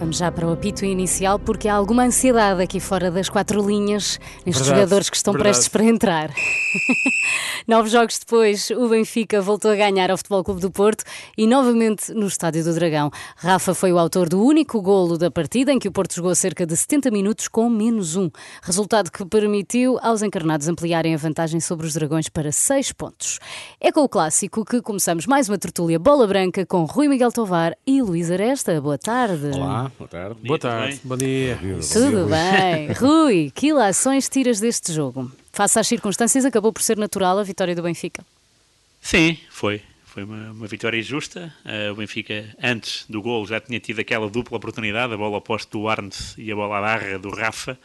[0.00, 4.18] Vamos já para o apito inicial, porque há alguma ansiedade aqui fora das quatro linhas
[4.46, 5.50] nestes Verdade, jogadores que estão verdade.
[5.50, 6.30] prestes para entrar.
[7.68, 11.04] Nove jogos depois, o Benfica voltou a ganhar ao Futebol Clube do Porto
[11.36, 13.10] e novamente no Estádio do Dragão.
[13.36, 16.64] Rafa foi o autor do único golo da partida, em que o Porto jogou cerca
[16.64, 18.30] de 70 minutos com menos um.
[18.62, 23.38] Resultado que permitiu aos encarnados ampliarem a vantagem sobre os Dragões para seis pontos.
[23.78, 27.76] É com o clássico que começamos mais uma tertúlia bola branca com Rui Miguel Tovar
[27.86, 28.80] e Luís Aresta.
[28.80, 29.50] Boa tarde.
[29.54, 30.36] Olá, boa tarde.
[30.42, 31.58] Boa tarde, bom dia.
[31.92, 32.92] Tudo bem.
[32.98, 35.30] Rui, que ilações tiras deste jogo?
[35.52, 38.24] Face às circunstâncias, acabou por ser natural a vitória do Benfica.
[39.00, 39.82] Sim, foi.
[40.04, 41.54] Foi uma, uma vitória justa.
[41.64, 45.70] Uh, o Benfica, antes do gol, já tinha tido aquela dupla oportunidade, a bola oposta
[45.70, 47.78] do Arnes e a bola à barra do Rafa,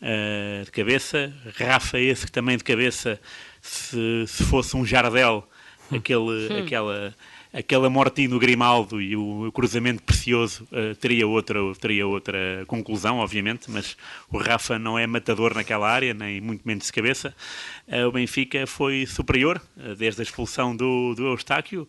[0.00, 1.34] uh, de cabeça.
[1.56, 3.20] Rafa esse que também de cabeça,
[3.60, 5.46] se, se fosse um Jardel,
[5.90, 7.14] aquele, aquela,
[7.54, 13.70] aquela morte no Grimaldo e o cruzamento precioso, uh, teria, outra, teria outra conclusão, obviamente,
[13.70, 13.96] mas
[14.28, 17.34] o Rafa não é matador naquela área, nem muito menos de cabeça.
[17.86, 21.88] Uh, o Benfica foi superior, uh, desde a expulsão do, do Eustáquio,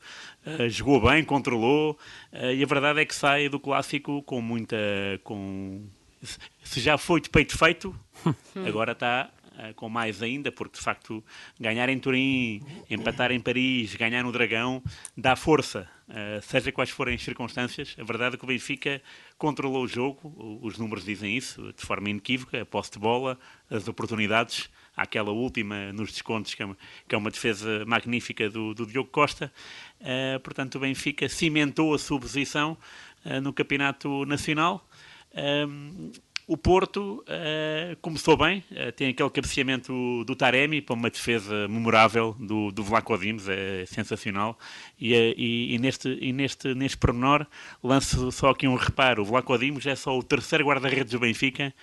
[0.69, 1.97] jogou bem, controlou,
[2.31, 4.77] e a verdade é que sai do clássico com muita.
[5.23, 5.81] Com...
[6.63, 7.95] Se já foi de peito feito,
[8.67, 9.31] agora está
[9.75, 11.23] com mais ainda, porque de facto
[11.59, 14.83] ganhar em Turim, empatar em Paris, ganhar no Dragão,
[15.17, 17.95] dá força, uh, seja quais forem as circunstâncias.
[17.99, 19.01] A verdade é que o Benfica
[19.37, 23.37] controlou o jogo, os números dizem isso, de forma inequívoca, a posse de bola,
[23.69, 28.73] as oportunidades, aquela última nos descontos, que é uma, que é uma defesa magnífica do,
[28.73, 29.51] do Diogo Costa.
[30.01, 32.77] Uh, portanto, o Benfica cimentou a sua posição
[33.25, 34.87] uh, no Campeonato Nacional.
[35.35, 36.11] Um,
[36.47, 42.35] o Porto uh, começou bem, uh, tem aquele cabeceamento do Taremi para uma defesa memorável
[42.39, 44.57] do, do Vlaco Dimos, é sensacional.
[44.99, 47.47] E, uh, e- e neste, e neste, neste pormenor,
[47.83, 51.73] lanço só aqui um reparo: o Vlaco Dimos é só o terceiro guarda-redes do Benfica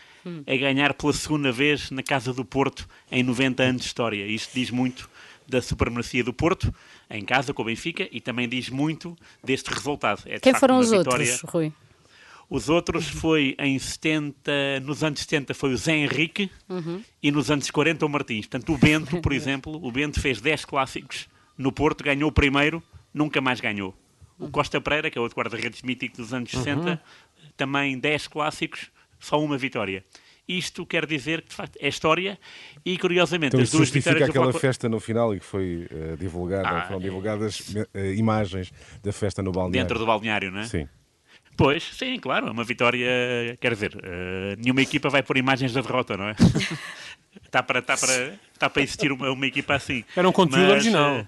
[0.47, 4.25] a ganhar pela segunda vez na casa do Porto em 90 anos de história.
[4.27, 5.11] Isto diz muito
[5.49, 6.73] da supremacia do Porto
[7.11, 10.23] em casa com o Benfica e também diz muito deste resultado.
[10.27, 11.73] É, Quem foram os vitória- outros, Rui?
[12.51, 16.51] Os outros foi em 70, nos anos 70 foi o Zé Henrique
[17.23, 18.47] e nos anos 40 o Martins.
[18.47, 22.83] Portanto, o Bento, por exemplo, o Bento fez 10 clássicos no Porto, ganhou o primeiro,
[23.13, 23.95] nunca mais ganhou.
[24.39, 27.01] O Costa Pereira, que é outro guarda-redes mítico dos anos 60,
[27.57, 30.05] também 10 clássicos, só uma vitória.
[30.49, 32.37] Isto quer dizer que, de facto, é história
[32.85, 35.87] e, curiosamente, Então as isso duas justifica vitórias aquela festa no final e que foi
[35.89, 37.03] eh, divulgada, Ah, foram é.
[37.05, 37.63] divulgadas
[37.95, 39.81] eh, imagens da festa no balneário.
[39.89, 40.65] dentro do balneário, não é?
[40.67, 40.89] Sim.
[41.57, 43.57] Pois, sim, claro, é uma vitória.
[43.61, 46.37] Quer dizer, eh, nenhuma equipa vai pôr imagens da derrota, não é?
[47.45, 50.03] Está para, está para, está para existir uma, uma equipa assim.
[50.17, 51.17] Era um conteúdo Mas, original.
[51.19, 51.27] eh,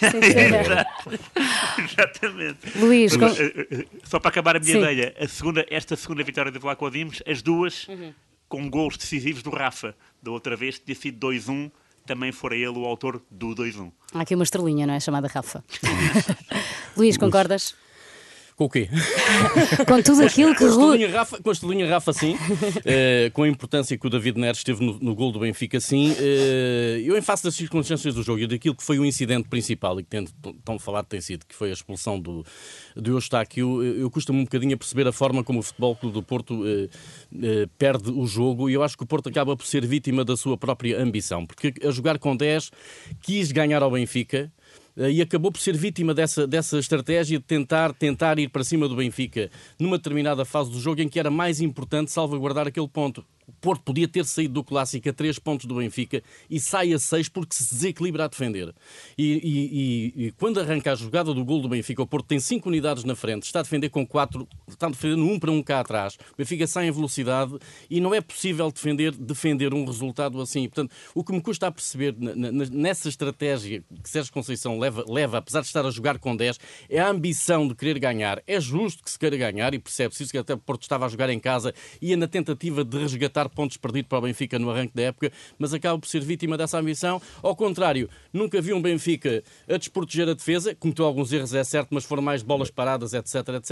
[1.84, 2.78] Exatamente.
[2.78, 4.78] Luís, Mas, com- eh, só para acabar a minha Sim.
[4.80, 7.86] ideia, a segunda, esta segunda vitória de Vlaco Dimos, as duas
[8.48, 9.94] com gols decisivos do Rafa.
[10.22, 11.70] Da outra vez tinha sido 2-1,
[12.06, 13.90] também fora ele o autor do 2-1.
[14.14, 15.00] há aqui uma estrelinha, não é?
[15.00, 15.62] Chamada Rafa.
[16.96, 17.74] Luís, concordas?
[18.60, 18.90] Com o quê?
[19.88, 22.36] Com tudo aquilo que Com a Rafa, com a Rafa sim.
[22.84, 26.14] Eh, com a importância que o David Neres esteve no, no gol do Benfica, sim.
[26.18, 29.98] Eh, eu, em face das circunstâncias do jogo e daquilo que foi o incidente principal
[29.98, 30.28] e que tem,
[30.62, 32.44] tão falado tem sido, que foi a expulsão do,
[32.94, 36.12] do Eustáquio, eu, eu custa-me um bocadinho a perceber a forma como o Futebol Clube
[36.12, 36.90] do Porto eh,
[37.42, 40.36] eh, perde o jogo e eu acho que o Porto acaba por ser vítima da
[40.36, 42.70] sua própria ambição, porque a jogar com 10
[43.22, 44.59] quis ganhar ao Benfica, eh,
[45.08, 48.96] e acabou por ser vítima dessa, dessa estratégia de tentar, tentar ir para cima do
[48.96, 53.24] Benfica numa determinada fase do jogo em que era mais importante salvaguardar aquele ponto.
[53.60, 57.28] Porto podia ter saído do Clássico a 3 pontos do Benfica e sai a 6
[57.28, 58.74] porque se desequilibra a defender.
[59.18, 59.24] E,
[60.16, 63.04] e- e- quando arranca a jogada do gol do Benfica, o Porto tem 5 unidades
[63.04, 66.14] na frente, está a defender com 4, está a defender um para um cá atrás.
[66.32, 67.58] O Benfica sai em velocidade
[67.90, 70.68] e não é possível defender, defender um resultado assim.
[70.68, 75.60] Portanto, o que me custa a perceber nessa estratégia que Sérgio Conceição leva, leva, apesar
[75.60, 78.42] de estar a jogar com 10, é a ambição de querer ganhar.
[78.46, 81.08] É justo que se queira ganhar e percebe-se isso que até o Porto estava a
[81.08, 84.70] jogar em casa e ia na tentativa de resgatar pontos perdidos para o Benfica no
[84.70, 87.20] arranque da época, mas acaba por ser vítima dessa ambição.
[87.42, 91.88] Ao contrário, nunca vi um Benfica a desproteger a defesa, cometeu alguns erros, é certo,
[91.92, 93.70] mas foram mais bolas paradas, etc, etc.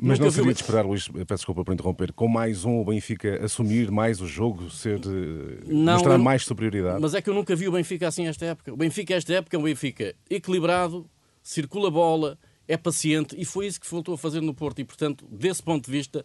[0.00, 2.64] Mas Nunca não vi seria um- de esperar, Luís, peço desculpa por interromper, com mais
[2.64, 7.00] um o Benfica assumir mais o jogo, ser, eh, Não, mostrar eu mais superioridade?
[7.00, 8.72] Mas é que eu nunca vi o Benfica assim esta época.
[8.72, 11.08] O Benfica esta época é um Benfica equilibrado,
[11.42, 14.78] circula a bola, é paciente e foi isso que voltou a fazer no Porto.
[14.80, 16.24] E, portanto, desse ponto de vista,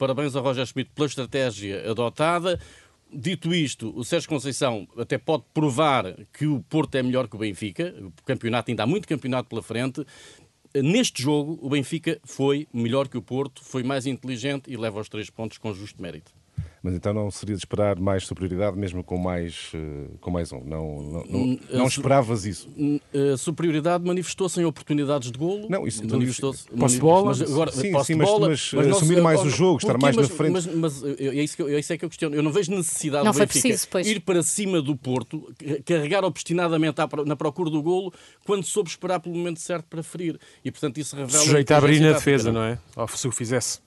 [0.00, 2.58] parabéns ao Roger Schmidt pela estratégia adotada.
[3.12, 7.38] Dito isto, o Sérgio Conceição até pode provar que o Porto é melhor que o
[7.38, 7.94] Benfica.
[8.00, 10.06] O campeonato ainda há muito campeonato pela frente.
[10.74, 15.08] neste jogo, o Benfica foi melhor que o Porto, foi mais inteligente e leva os
[15.08, 16.32] três pontos com justo mérito.
[16.82, 20.60] Mas então não seria de esperar mais superioridade mesmo com mais, uh, com mais um?
[20.64, 22.70] Não, não, não, não esperavas isso?
[23.34, 25.66] A superioridade manifestou-se em oportunidades de golo.
[25.68, 26.66] Não, isso manifestou-se.
[26.68, 27.26] Posse de bola?
[27.26, 29.98] Mas, agora, sim, posse sim, mas, bola, mas, mas assumir não, mais o jogo, estar
[29.98, 30.52] mais mas, na frente.
[30.52, 32.34] Mas, mas, é, isso que eu, é isso é que eu questiono.
[32.34, 35.52] Eu não vejo necessidade não do Benfica preciso, ir para cima do Porto,
[35.84, 38.10] carregar obstinadamente na procura do golo,
[38.46, 40.38] quando soube esperar pelo momento certo para ferir.
[40.64, 41.44] E portanto isso revela.
[41.44, 42.78] Sujeito a abrir na defesa, não é?
[42.96, 43.80] Ou se o fizesse.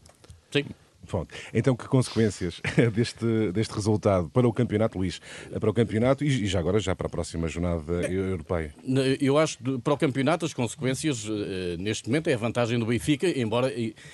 [0.52, 0.66] Sim.
[1.12, 2.62] Bom, então, que consequências
[2.94, 5.20] deste, deste resultado para o campeonato, Luís?
[5.60, 8.74] Para o campeonato e já agora já para a próxima jornada europeia?
[9.20, 12.86] Eu acho que para o campeonato as consequências eh, neste momento é a vantagem do
[12.86, 13.72] Benfica, embora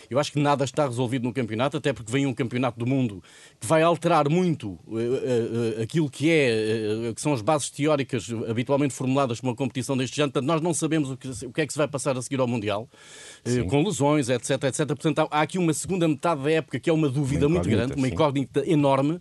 [0.09, 3.23] eu acho que nada está resolvido no campeonato, até porque vem um campeonato do mundo
[3.59, 8.93] que vai alterar muito eh, eh, aquilo que é, que são as bases teóricas habitualmente
[8.93, 10.33] formuladas para uma competição deste género.
[10.33, 12.39] Portanto, nós não sabemos o que, o que é que se vai passar a seguir
[12.39, 12.89] ao Mundial,
[13.45, 13.67] Sim.
[13.67, 14.87] com lesões, etc, etc.
[14.87, 17.93] Portanto, há aqui uma segunda metade da época que é uma dúvida uma muito grande,
[17.93, 19.19] uma incógnita enorme.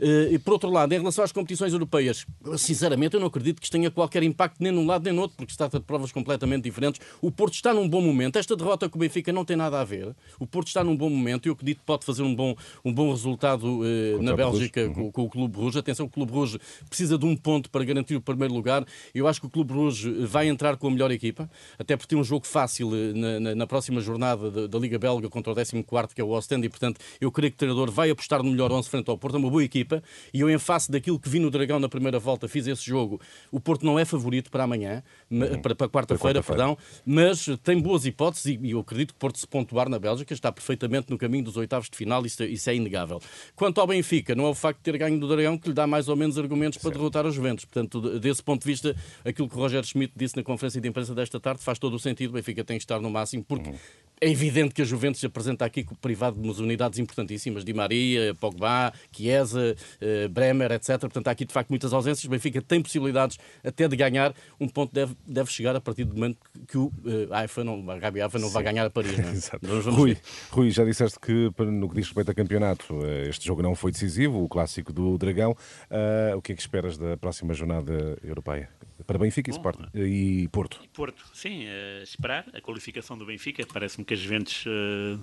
[0.00, 2.26] Eh, e por outro lado, em relação às competições europeias,
[2.56, 5.36] sinceramente eu não acredito que isto tenha qualquer impacto nem num lado nem no outro,
[5.36, 7.00] porque se trata de provas completamente diferentes.
[7.20, 8.36] O Porto está num bom momento.
[8.36, 10.14] Esta derrota com o Benfica não tem nada a ver.
[10.38, 12.92] O Porto está num bom momento e eu acredito que pode fazer um bom, um
[12.92, 14.94] bom resultado eh, na Bélgica uhum.
[14.94, 15.78] com, com, o Clube Rouge.
[15.78, 16.58] Atenção, o Clube Rouge
[16.88, 18.84] precisa de um ponto para garantir o primeiro lugar.
[19.14, 22.18] Eu acho que o Clube Rouge vai entrar com a melhor equipa, até porque tem
[22.18, 25.54] um jogo fácil eh, na, na, na próxima jornada da, da, Liga Belga contra o
[25.54, 28.50] 14 que é o Ostend, e portanto eu creio que o treinador vai apostar no
[28.50, 29.36] melhor 11 frente ao Porto.
[29.36, 30.02] É uma boa equipa
[30.32, 33.20] e eu, em face daquilo que vi no Dragão na primeira volta, fiz esse jogo.
[33.50, 35.60] O Porto não é favorito para amanhã, uhum.
[35.60, 39.38] para, para quarta-feira, quarta perdão, mas tem boas hipóteses e eu acredito que o Porto
[39.38, 42.74] se pontuar na Bélgica está perfeitamente no caminho dos oitavos de final, isso, isso é
[42.74, 43.20] inegável.
[43.54, 45.86] Quanto ao Benfica, não é o facto de ter ganho do Dragão que lhe dá
[45.86, 47.64] mais ou menos argumentos para derrotar os Juventus.
[47.64, 51.14] Portanto, desse ponto de vista, aquilo que o Roger Schmidt disse na conferência de imprensa
[51.14, 52.30] desta tarde faz todo o sentido.
[52.30, 53.76] O Benfica tem que estar no máximo, porque uhum.
[54.20, 58.34] É evidente que a Juventus se apresenta aqui privado de umas unidades importantíssimas, Di Maria,
[58.34, 60.98] Pogba, Chiesa, uh, Bremer, etc.
[61.00, 62.24] Portanto, há aqui de facto muitas ausências.
[62.24, 64.34] O Benfica tem possibilidades até de ganhar.
[64.60, 68.20] Um ponto deve, deve chegar a partir do momento que o uh, não, a Gabi
[68.20, 68.54] AIFA não Sim.
[68.54, 69.16] vai ganhar a Paris.
[69.16, 69.80] Não é?
[69.90, 70.16] Rui,
[70.50, 73.92] Rui, já disseste que no que diz respeito a campeonato, eh, este jogo não foi
[73.92, 75.52] decisivo, o clássico do Dragão.
[75.52, 78.68] Uh, o que é que esperas da próxima jornada europeia?
[79.08, 80.80] Para Benfica Bom, e, Sport, e Porto.
[80.84, 83.66] E Porto, sim, uh, esperar a qualificação do Benfica.
[83.72, 85.18] Parece-me que as Juventus uh,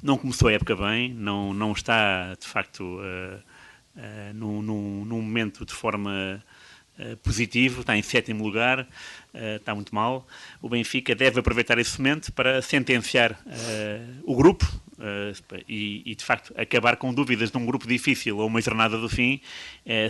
[0.00, 3.42] não começou a época bem, não, não está de facto uh,
[3.96, 6.40] uh, num, num, num, momento de forma
[7.22, 8.88] positivo, está em sétimo lugar,
[9.34, 10.26] está muito mal.
[10.62, 13.38] O Benfica deve aproveitar esse momento para sentenciar
[14.24, 14.64] o grupo
[15.68, 19.10] e, e, de facto, acabar com dúvidas de um grupo difícil ou uma jornada do
[19.10, 19.42] fim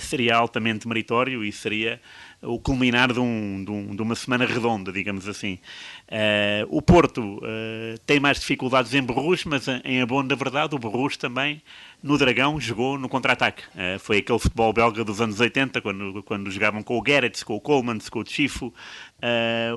[0.01, 2.01] seria altamente meritório e seria
[2.43, 5.59] o culminar de, um, de, um, de, uma semana redonda, digamos assim.
[6.05, 10.79] Uh, o Porto uh, tem mais dificuldades em Berrus, mas em abono da verdade, o
[10.79, 11.63] Berrus também,
[12.03, 13.63] no Dragão, jogou no contra-ataque.
[13.69, 17.57] Uh, foi aquele futebol belga dos anos 80, quando, quando jogavam com o Gerrits, com
[17.57, 18.73] o Coleman, com o Chifo.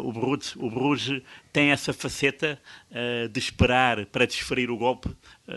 [0.04, 0.70] o, Berrus, o
[1.52, 2.60] tem essa faceta
[3.32, 5.10] de esperar para desferir o golpe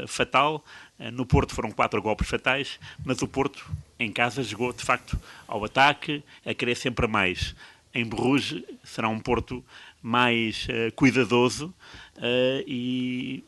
[0.06, 0.64] fatal.
[1.12, 3.64] No Porto foram quatro golpes fatais, mas o Porto
[3.98, 7.54] em casa jogou de facto ao ataque, a querer sempre mais.
[7.94, 9.64] Em Bruges será um Porto
[10.02, 11.74] mais uh, cuidadoso
[12.16, 13.44] uh, e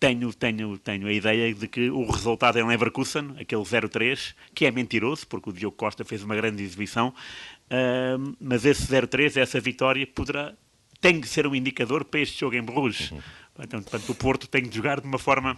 [0.00, 4.70] tenho, tenho, tenho a ideia de que o resultado em Leverkusen, aquele 0-3, que é
[4.70, 10.06] mentiroso, porque o Diogo Costa fez uma grande exibição, uh, mas esse 0-3, essa vitória,
[10.06, 10.52] poderá,
[11.00, 13.10] tem de ser um indicador para este jogo em Bruges.
[13.10, 13.20] Uhum.
[13.54, 15.56] Portanto, portanto, o Porto tem de jogar de uma forma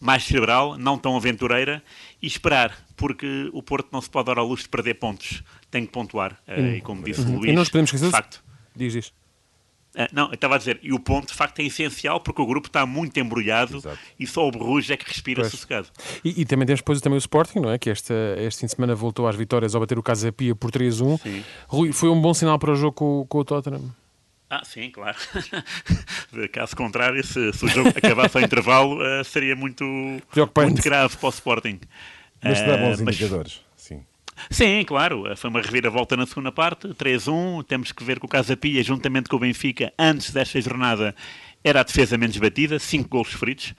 [0.00, 1.82] mais cerebral, não tão aventureira,
[2.20, 5.84] e esperar, porque o Porto não se pode dar ao luxo de perder pontos, tem
[5.84, 6.38] que pontuar.
[6.48, 6.74] Hum.
[6.74, 8.42] E como disse o Luís, e nós podemos esquecer de facto.
[8.74, 9.12] Diz isso.
[9.94, 12.46] Uh, não, eu estava a dizer, e o ponto de facto é essencial porque o
[12.46, 13.96] grupo está muito embrulhado Exato.
[14.18, 15.52] e só o Berrujo é que respira pois.
[15.52, 15.86] sossegado.
[16.24, 17.78] E, e, também temos depois também o Sporting, não é?
[17.78, 20.72] Que esta, este fim de semana voltou às vitórias ao bater o Casa Pia por
[20.72, 21.44] 3-1.
[21.68, 23.94] Rui, foi um bom sinal para o jogo com, com o Tottenham?
[24.48, 25.16] Ah, sim, claro.
[26.52, 31.26] Caso contrário, se, se o jogo acabasse ao intervalo, uh, seria muito, muito grave para
[31.26, 31.80] o Sporting.
[32.42, 34.04] Mas dá bons uh, indicadores, sim.
[34.50, 35.24] Sim, claro.
[35.36, 37.64] Foi uma reviravolta na segunda parte, 3-1.
[37.64, 41.14] Temos que ver que o Casa Pia, juntamente com o Benfica, antes desta jornada,
[41.62, 43.74] era a defesa menos batida, 5 gols feridos.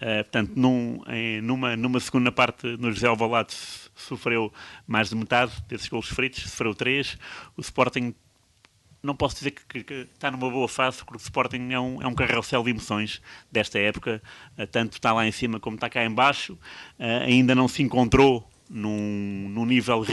[0.00, 3.54] Uh, portanto, num, em, numa, numa segunda parte, no José Alvalade
[3.94, 4.52] sofreu
[4.86, 7.18] mais de metade desses gols feridos, sofreu 3.
[7.56, 8.14] O Sporting
[9.06, 12.02] não posso dizer que, que, que, está numa boa fase, porque o Sporting é um,
[12.02, 14.22] é um carrossel de emoções desta época,
[14.58, 16.54] uh, tanto está lá em cima como está cá em baixo,
[16.98, 20.04] uh, ainda não se encontrou num, num nível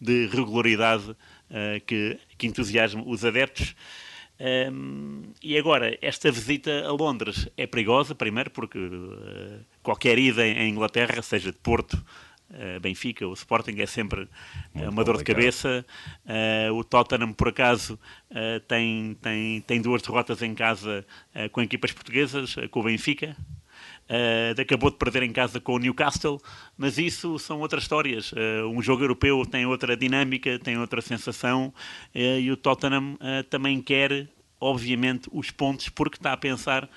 [0.00, 1.16] de regularidade uh,
[1.86, 3.74] que, que entusiasma os adeptos.
[4.40, 10.68] Um, e agora, esta visita a Londres é perigosa, primeiro, porque uh, qualquer ida em
[10.68, 12.02] Inglaterra, seja de Porto,
[12.80, 15.84] Benfica, o Sporting é sempre uh, uma dor de cabeça.
[16.72, 17.98] o Tottenham, por acaso,
[18.68, 21.06] tem, tem, tem duas derrotas em casa
[21.52, 23.36] com equipas portuguesas, com o Benfica,
[24.12, 26.40] Uh, acabou de perder em casa com o Newcastle,
[26.76, 28.32] mas isso são outras histórias.
[28.32, 31.72] Uh, um jogo europeu tem outra dinâmica, tem outra sensação,
[32.14, 33.16] uh, e o Tottenham
[33.48, 34.28] também quer,
[34.60, 36.88] obviamente, os pontos, porque está a pensar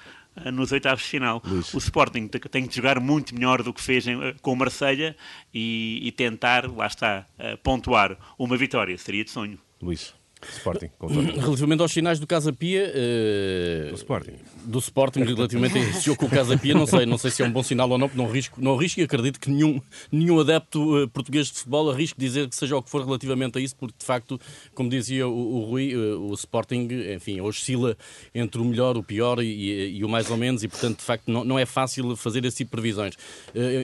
[0.52, 1.42] nos oitavos de final.
[1.46, 1.74] Luís.
[1.74, 5.16] O Sporting tem que jogar muito melhor do que fez em, com o Marselha
[5.54, 7.26] e, e, tentar, lá está,
[7.64, 8.98] pontuar uma vitória.
[8.98, 9.58] Seria de sonho.
[9.82, 10.14] Luís.
[10.54, 10.90] Sporting,
[11.40, 12.92] Relativamente aos sinais do Casa Pia.
[12.92, 14.34] Uh, do Sporting.
[14.66, 17.44] Do Sporting, relativamente a esse jogo com o Casa Pia, não sei, não sei se
[17.44, 19.80] é um bom sinal ou não, não risco, não risco e acredito que nenhum,
[20.12, 23.62] nenhum adepto uh, português de futebol arrisque dizer que seja o que for relativamente a
[23.62, 24.40] isso, porque de facto,
[24.74, 27.96] como dizia o, o Rui, uh, o Sporting, enfim, oscila
[28.34, 31.04] entre o melhor, o pior e, e, e, o mais ou menos, e portanto, de
[31.04, 33.16] facto, não, não é fácil fazer esse tipo de previsões.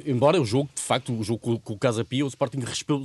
[0.06, 2.60] embora o jogo, de facto, o jogo com, com o Casa Pia, o Sporting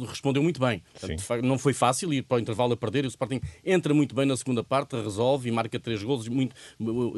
[0.09, 0.83] respondeu muito bem.
[0.99, 3.93] Portanto, facto, não foi fácil ir para o intervalo a perder e o Sporting entra
[3.93, 6.29] muito bem na segunda parte, resolve e marca três golos.
[6.29, 6.55] Muito,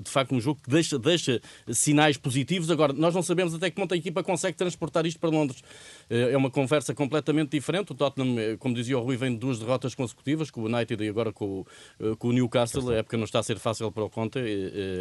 [0.02, 2.70] de facto, um jogo que deixa, deixa sinais positivos.
[2.70, 5.62] Agora, nós não sabemos até que ponto a equipa consegue transportar isto para Londres.
[6.10, 7.92] Eh, é uma conversa completamente diferente.
[7.92, 11.02] O Tottenham, eh, como dizia o Rui, vem de duas derrotas consecutivas, com o United
[11.02, 11.66] e agora com o,
[12.00, 12.90] eh, com o Newcastle.
[12.90, 14.38] A época não está a ser fácil para o Conte,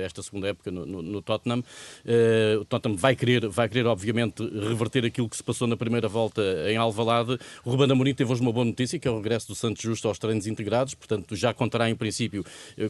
[0.03, 1.63] esta segunda época no, no, no Tottenham.
[2.59, 6.41] O Tottenham vai querer, vai querer, obviamente, reverter aquilo que se passou na primeira volta
[6.69, 7.37] em Alvalade.
[7.63, 10.07] O Ruben Amorim teve hoje uma boa notícia, que é o regresso do Santos Justo
[10.07, 12.43] aos treinos integrados, portanto já contará em princípio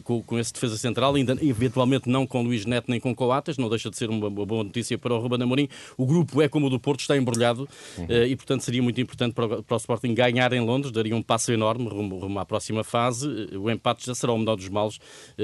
[0.04, 3.68] com, com esse defesa central, ainda eventualmente não com Luís Neto nem com Coates, não
[3.68, 5.68] deixa de ser uma, uma boa notícia para o Ruben Amorim.
[5.96, 8.07] O grupo é como o do Porto, está embrulhado uhum.
[8.08, 11.22] E portanto seria muito importante para o, para o, Sporting ganhar em Londres, daria um
[11.22, 13.28] passo enorme rumo, rumo à próxima fase.
[13.56, 14.98] O empate já será o menor dos males,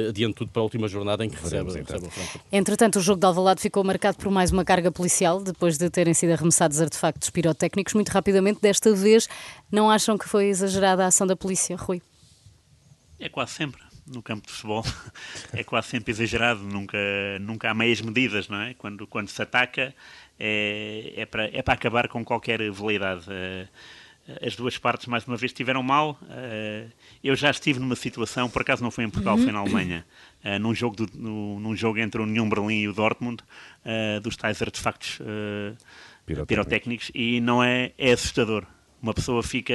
[0.08, 1.82] adiante tudo para a última jornada em que recebe, então.
[1.82, 2.44] recebe o Frankfurt.
[2.50, 6.14] Entretanto, o jogo de Alvalade ficou marcado por mais uma carga policial, depois de terem
[6.14, 7.94] sido arremessados artefactos pirotécnicos.
[7.94, 9.28] Muito rapidamente, desta vez,
[9.70, 12.00] não acham que foi exagerada a ação da polícia, Rui?
[13.18, 14.84] É quase sempre no campo de futebol
[15.52, 16.98] é quase sempre exagerado, nunca,
[17.40, 18.74] nunca há meias medidas, não é?
[18.74, 19.94] Quando, quando se ataca
[20.38, 23.26] é, é, para, é para acabar com qualquer veleidade.
[23.28, 23.68] Eh,
[24.46, 26.18] as duas partes, mais uma vez, estiveram mal.
[26.30, 26.86] Eh,
[27.22, 29.66] eu já estive numa situação, por acaso não foi em Portugal, foi na uhum.
[29.66, 30.06] Alemanha,
[30.42, 33.42] eh, num, jogo do, num jogo entre o União Berlim e o Dortmund,
[34.22, 35.18] dos tais artefactos
[36.26, 36.46] pirotécnicos.
[36.46, 38.66] pirotécnicos, e não é, é assustador.
[39.02, 39.74] Uma pessoa fica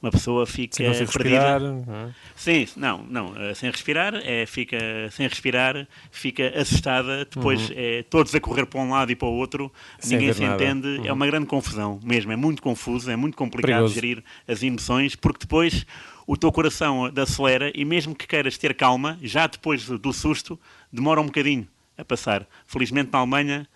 [0.00, 2.14] uma pessoa fica sem respirar, não é?
[2.36, 4.78] Sim, não, não, eh, sem respirar, é, fica,
[5.10, 7.76] sem respirar, fica assustada, depois uhum.
[7.76, 10.54] é, todos a correr para um lado e para o outro, sem ninguém se nada.
[10.54, 11.06] entende, é uhum.
[11.06, 13.94] é uma grande confusão mesmo, é muito confuso, é muito complicado Perigoso.
[13.94, 15.84] gerir as emoções, porque depois
[16.26, 20.58] o teu coração acelera e mesmo que queiras ter calma, já depois do susto,
[20.92, 22.46] demora um bocadinho a passar.
[22.66, 23.66] Felizmente na Alemanha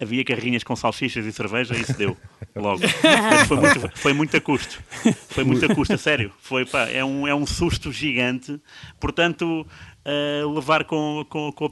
[0.00, 2.16] havia carrinhas com salsichas e cerveja e isso deu
[2.56, 2.80] logo.
[3.02, 4.82] Mas foi muito, foi muito a custo.
[5.28, 6.32] Foi muito a custo, a sério.
[6.40, 8.60] Foi, pá, é, um, é um susto gigante.
[8.98, 9.66] Portanto,
[10.06, 11.70] uh, levar com, com, com a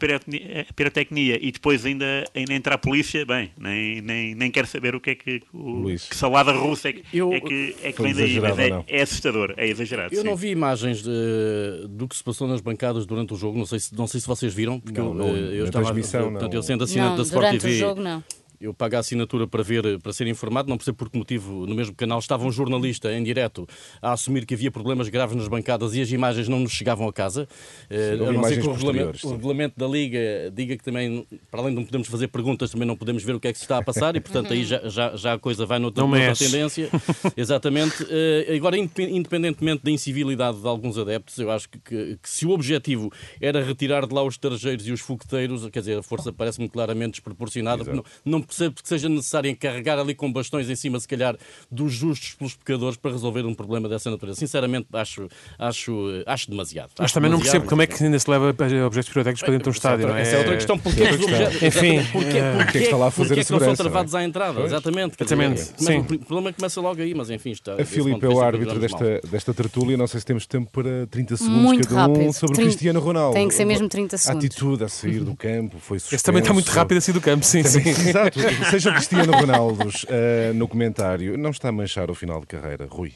[0.74, 5.00] pirotecnia e depois ainda, ainda entrar a polícia, bem, nem, nem, nem quero saber o
[5.00, 8.14] que é que, o, que salada russa é que, eu, é que, é que vem
[8.14, 10.14] daí, mas é, é, assustador, é exagerado.
[10.14, 10.26] Eu sim.
[10.26, 13.78] não vi imagens de, do que se passou nas bancadas durante o jogo, não sei
[13.78, 16.84] se, não sei se vocês viram, porque não, eu, não, eu, estava, portanto, eu sendo
[16.84, 17.68] assinante da Sport TV.
[17.68, 18.22] O jogo, não
[18.60, 21.74] eu pago a assinatura para ver, para ser informado, não percebo por que motivo no
[21.74, 23.66] mesmo canal estava um jornalista em direto
[24.02, 27.12] a assumir que havia problemas graves nas bancadas e as imagens não nos chegavam a
[27.12, 27.48] casa.
[27.88, 31.26] Sim, uh, a não ser que o regulamento, o regulamento, da Liga diga que também,
[31.50, 33.58] para além de não podermos fazer perguntas, também não podemos ver o que é que
[33.58, 36.36] se está a passar e, portanto, aí já, já, já a coisa vai noutra, noutra
[36.36, 36.90] tendência.
[37.34, 38.02] Exatamente.
[38.02, 42.50] Uh, agora, independentemente da incivilidade de alguns adeptos, eu acho que, que, que, se o
[42.50, 46.68] objetivo era retirar de lá os estrangeiros e os fogueteiros, quer dizer, a força parece-me
[46.68, 47.84] claramente desproporcionada.
[47.84, 51.36] Não, não que seja necessário encarregar ali com bastões em cima, se calhar,
[51.70, 54.38] dos justos pelos pecadores para resolver um problema dessa natureza.
[54.38, 55.28] Sinceramente, acho,
[55.58, 55.92] acho,
[56.26, 56.90] acho demasiado.
[56.98, 59.68] Mas também não percebo como é que ainda se leva objetos pirotécnicos para dentro de
[59.68, 60.22] um estádio, não é?
[60.22, 60.78] Essa é outra questão.
[60.78, 63.74] Porque é Enfim, porque, é que está lá a fazer porque é que não são
[63.74, 64.60] travados à entrada?
[64.60, 65.16] Exatamente.
[65.18, 65.60] Exatamente.
[65.76, 65.98] Sim.
[65.98, 67.74] O problema começa logo aí, mas enfim, está.
[67.74, 69.96] A Filipe é o árbitro desta, desta tertúlia.
[69.96, 72.20] Não sei se temos tempo para 30 segundos muito cada rápido.
[72.20, 73.34] um sobre o Cristiano Ronaldo.
[73.34, 74.44] Tem que ser mesmo 30 segundos.
[74.44, 76.14] A atitude a sair do campo foi suspenso.
[76.16, 77.80] Esse também está muito rápido a sair do campo, sim, sim.
[77.88, 78.39] Exato.
[78.70, 83.12] Seja Cristiano Ronaldo, uh, no comentário, não está a manchar o final de carreira, Rui?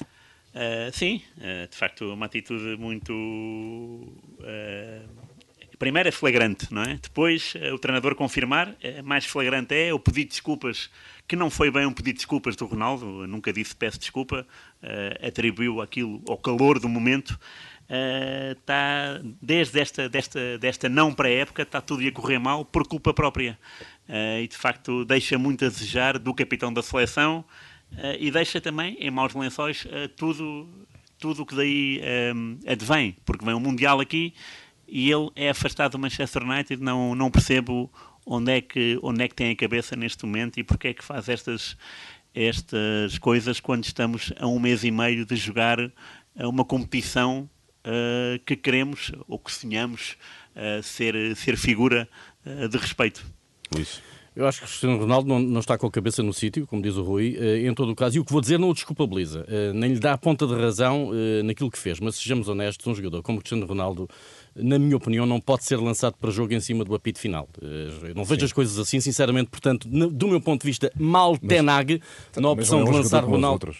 [0.00, 3.12] Uh, sim, uh, de facto, uma atitude muito.
[5.78, 6.98] primeiro é flagrante, não é?
[7.00, 10.90] Depois, o treinador confirmar, mais flagrante é o pedido de desculpas,
[11.26, 14.44] que não foi bem um pedido de desculpas do Ronaldo, nunca disse peço desculpa,
[15.24, 17.38] atribuiu aquilo ao calor do momento.
[18.58, 23.56] está, desde esta, desta, desta não pré-época, está tudo a correr mal por culpa própria.
[24.08, 27.44] E de facto deixa muito a desejar do capitão da seleção
[28.18, 29.86] e deixa também em maus lençóis
[30.16, 30.66] tudo
[31.18, 32.00] tudo o que daí
[32.34, 34.32] um, advém, porque vem um Mundial aqui
[34.86, 37.90] e ele é afastado do Manchester United, não, não percebo
[38.24, 41.04] onde é, que, onde é que tem a cabeça neste momento e porque é que
[41.04, 41.76] faz estas,
[42.34, 45.78] estas coisas quando estamos a um mês e meio de jogar
[46.36, 47.50] uma competição
[47.84, 50.16] uh, que queremos ou que sonhamos
[50.54, 52.08] uh, ser, ser figura
[52.46, 53.24] uh, de respeito.
[53.72, 54.00] Luís.
[54.38, 56.80] Eu acho que o Cristiano Ronaldo não, não, está com a cabeça no sítio, como
[56.80, 58.16] diz o Rui, eh, em todo o caso.
[58.16, 60.54] E o que vou dizer não o desculpabiliza, eh, nem lhe dá a ponta de
[60.54, 61.98] razão eh, naquilo que fez.
[61.98, 64.08] Mas sejamos honestos, um jogador como o Cristiano Ronaldo,
[64.54, 67.48] na minha opinião, não pode ser lançado para jogo em cima do apito final.
[67.60, 68.46] Eu não vejo Sim.
[68.46, 69.50] as coisas assim, sinceramente.
[69.50, 72.00] Portanto, do meu ponto de vista, mal Tenag
[72.36, 73.74] na opção é um de lançar Ronaldo.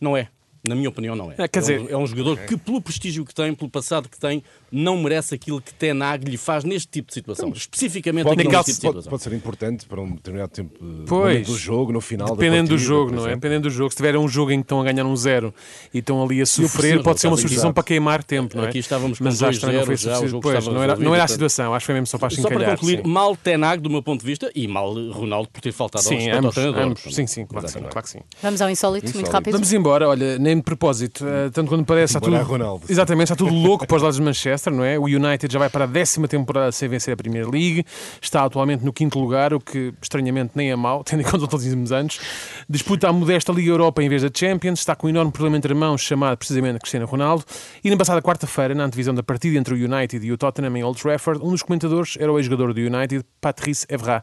[0.00, 0.28] Não é.
[0.66, 1.34] Na minha opinião, não é.
[1.36, 4.08] é quer dizer, é, um, é um jogador que, pelo prestígio que tem, pelo passado
[4.08, 4.42] que tem,
[4.72, 7.48] não merece aquilo que Tenag lhe faz neste tipo de situação.
[7.48, 9.02] Então, Especificamente pode, neste tipo de situação.
[9.02, 12.76] Pode, pode, ser importante para um determinado tempo pois, do jogo, no final Dependendo partida,
[12.76, 13.34] do jogo, não é?
[13.34, 13.90] Dependendo do jogo.
[13.90, 15.54] Se tiver um jogo em que estão a ganhar um zero
[15.92, 18.68] e estão ali a sofrer, pode ser uma solução para queimar tempo, não é?
[18.68, 21.14] Aqui estávamos com Mas acho que não foi já, o jogo pois, não era, não
[21.14, 23.08] era a situação, acho que foi mesmo só para Só para concluir, sim.
[23.08, 26.38] mal Tenag, do meu ponto de vista, e mal Ronaldo por ter faltado sim, ao
[26.38, 28.20] ambos, ambos, Sim, sim, claro, sim, claro que sim.
[28.42, 29.52] Vamos ao insólito, muito rápido.
[29.52, 32.16] Vamos embora, olha, nem de propósito, eh, tanto quando parece...
[32.16, 32.84] Está tudo, Ronaldo.
[32.88, 34.98] Exatamente, está tudo louco para os lados de Manchester, não é?
[34.98, 37.84] O United já vai para a décima temporada sem vencer a Premier League,
[38.20, 41.52] está atualmente no quinto lugar, o que estranhamente nem é mau, tendo em conta os
[41.52, 42.20] últimos anos.
[42.68, 45.74] Disputa a modesta Liga Europa em vez da Champions, está com um enorme problema entre
[45.74, 47.44] mãos chamado precisamente Cristiano Ronaldo.
[47.82, 50.84] E na passada quarta-feira, na antevisão da partida entre o United e o Tottenham em
[50.84, 54.22] Old Trafford, um dos comentadores era o ex-jogador do United, Patrice Evra.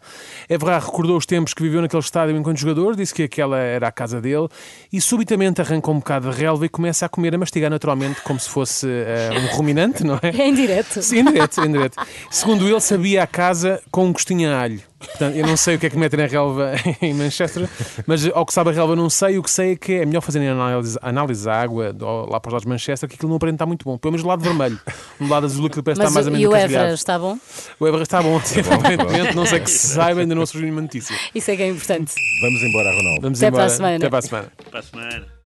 [0.50, 3.92] Evra recordou os tempos que viveu naquele estádio enquanto jogador, disse que aquela era a
[3.92, 4.48] casa dele
[4.92, 8.40] e subitamente arranca um bocado de relva e começa a comer, a mastigar naturalmente como
[8.40, 10.30] se fosse uh, um ruminante, não é?
[10.30, 11.02] É em direto.
[11.02, 11.98] Sim, em direto, em direto.
[12.30, 14.82] Segundo ele, sabia a casa com um gostinho a alho.
[15.08, 17.68] Portanto, eu não sei o que é que metem na relva em Manchester,
[18.06, 19.38] mas ao que sabe a relva não sei.
[19.38, 21.96] O que sei é que é melhor fazer análise, análise à água
[22.30, 23.98] lá para os lados de Manchester, que aquilo não aparenta estar muito bom.
[23.98, 24.80] Pelo menos do lado vermelho.
[25.20, 27.38] No lado azul aquilo parece mas estar mais ou menos E o Evra está bom?
[27.80, 28.38] O Evra está bom,
[28.76, 29.36] aparentemente.
[29.36, 31.16] Não sei que se saiba, ainda não surgiu nenhuma notícia.
[31.34, 32.14] Isso é que é importante.
[32.42, 33.22] Vamos embora, Ronaldo.
[33.22, 33.64] Vamos Até embora.
[33.64, 33.96] para a semana.
[33.98, 34.52] Até para a semana.
[34.70, 35.26] Para a semana.